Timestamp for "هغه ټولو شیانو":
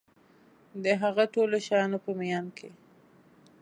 1.01-1.97